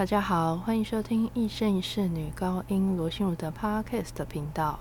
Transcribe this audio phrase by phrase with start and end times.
[0.00, 4.80] 大家好，欢迎收听一生一世女高音罗心如的 Podcast 频道。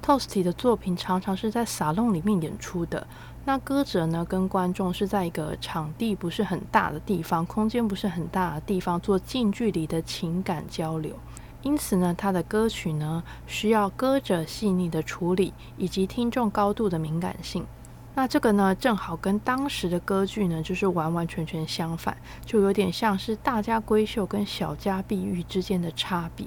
[0.00, 3.04] Toasty 的作品常常是在沙龙里面演出的，
[3.44, 11.16] 那歌者呢跟观众是在一个场地不是很大的地方，空间不是很大的地方做近距离的情感交流。
[11.62, 17.66] 因此呢，他的歌曲呢需要歌者细腻的处理，以及听众高度的敏感性。
[18.18, 22.16] 那这个呢，正好跟当时的歌剧呢，就是完完全全相反，
[22.46, 26.46] 就有点像是大家闺秀跟小家碧玉之间的差别。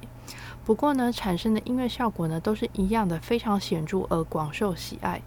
[0.65, 5.21] 不过呢，产生的音乐效果呢，都是一样的，非常显著而广受喜爱。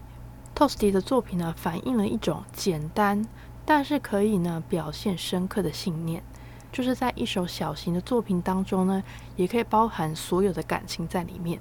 [0.57, 3.25] Toasty 的作品呢，反映了一种简单，
[3.65, 6.25] 但是可以呢表现深刻的信念，
[6.73, 9.05] 就是在一首小型的作品当中呢，
[9.37, 11.61] 也可以包含所有的感情在里面。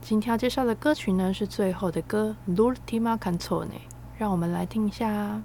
[0.00, 3.66] 今天要介绍的歌曲呢，是最后的歌《L'ultima canzone》。
[4.18, 5.42] 让我们来听一下。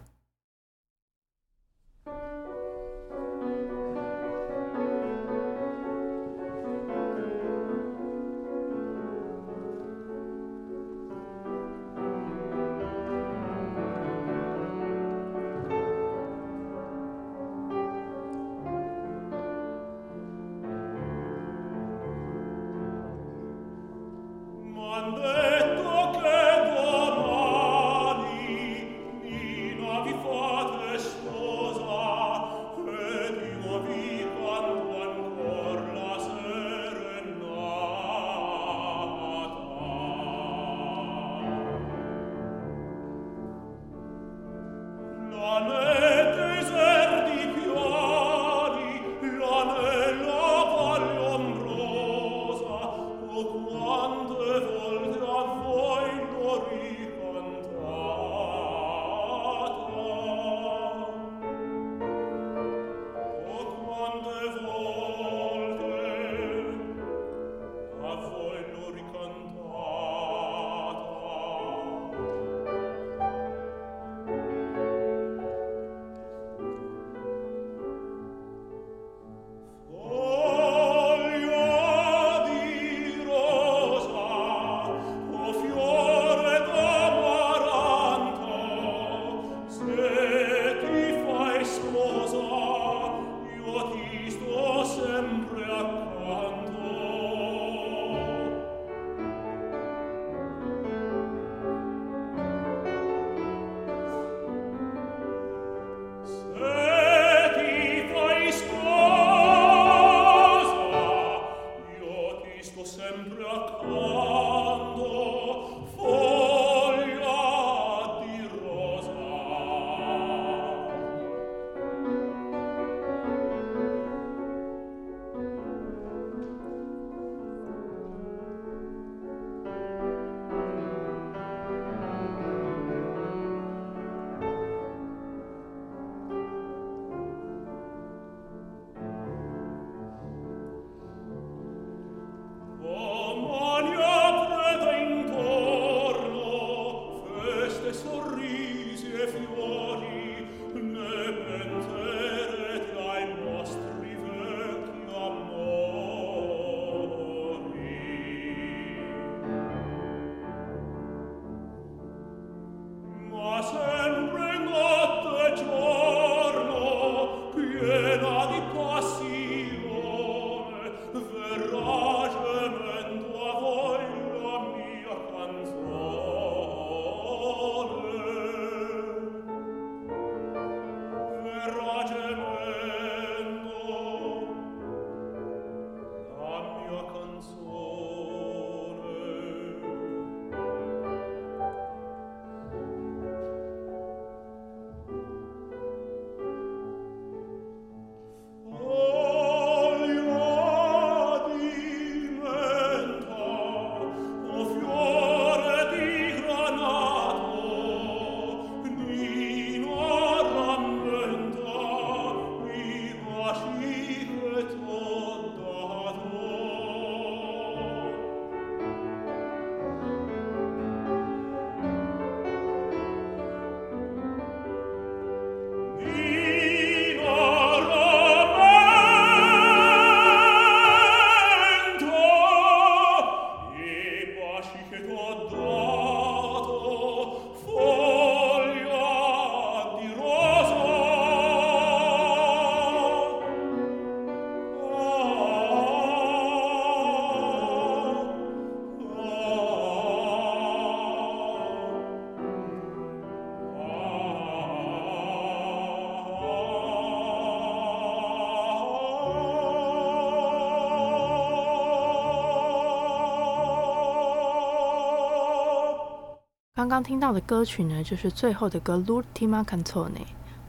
[266.77, 270.09] 刚刚听到的歌曲呢，就是最后的歌《Lutima canzone》。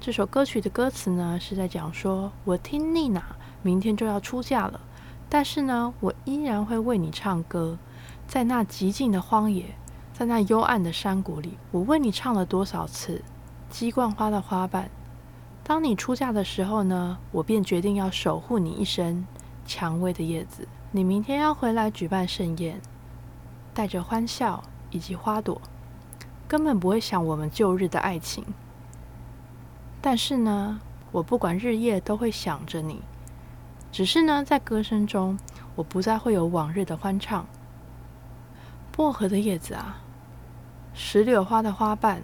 [0.00, 3.22] 这首歌曲的歌词呢，是在讲说：我听妮娜
[3.60, 4.80] 明天就要出嫁了，
[5.28, 7.76] 但是呢，我依然会为你唱歌。
[8.26, 9.66] 在那寂静的荒野，
[10.14, 13.22] 在那幽暗的山谷里，我为你唱了多少次
[13.70, 14.84] 《鸡冠花的花瓣》。
[15.62, 19.26] 当你出嫁的时候呢，我便决定要守护你一生。
[19.66, 22.80] 蔷薇的叶子，你明天要回来举办盛宴，
[23.74, 25.60] 带着欢笑以及花朵。
[26.48, 28.42] 根本不会想我们旧日的爱情，
[30.00, 30.80] 但是呢，
[31.12, 33.02] 我不管日夜都会想着你。
[33.92, 35.38] 只是呢，在歌声中，
[35.74, 37.46] 我不再会有往日的欢唱。
[38.90, 40.00] 薄荷的叶子啊，
[40.94, 42.22] 石榴花的花瓣，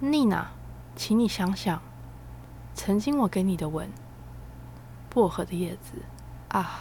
[0.00, 0.48] 妮娜，
[0.94, 1.80] 请你想想，
[2.74, 3.88] 曾经我给你的吻。
[5.08, 6.02] 薄荷的叶子
[6.48, 6.80] 啊，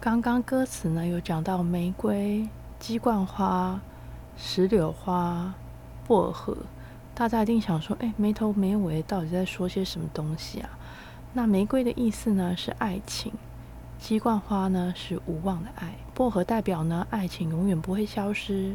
[0.00, 3.78] 刚刚歌词呢有讲到玫瑰、鸡冠花、
[4.38, 5.52] 石榴花。
[6.08, 6.56] 薄荷，
[7.14, 10.70] 大家一定想说，哎，没头没尾，到底在说些什么东西啊？
[11.34, 13.30] 那玫瑰的意思呢是爱情，
[13.98, 18.74] 鸡冠花呢是无望的爱，薄荷代表呢爱情永远不会消失，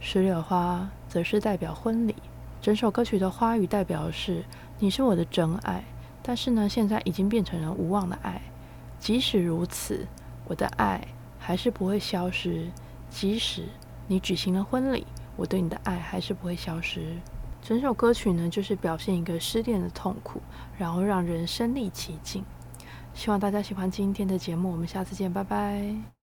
[0.00, 2.16] 石榴花则是代表婚礼。
[2.60, 4.42] 整首歌曲的花语代表是
[4.80, 5.84] 你是我的真爱，
[6.20, 8.42] 但是呢现在已经变成了无望的爱。
[8.98, 10.04] 即使如此，
[10.48, 11.06] 我的爱
[11.38, 12.66] 还是不会消失，
[13.08, 13.62] 即使
[14.08, 15.06] 你举行了婚礼。
[15.36, 17.16] 我对你的爱还是不会消失。
[17.62, 20.40] 整首歌曲呢，就是表现一个失恋的痛苦，
[20.78, 22.44] 然后让人身临其境。
[23.12, 26.15] 希望大家喜欢今天的节目，我们下次见，拜拜。